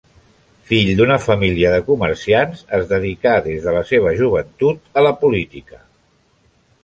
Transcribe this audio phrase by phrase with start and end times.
[0.69, 5.81] Fill d'una família de comerciants, es dedicà des de la seva joventut a la política.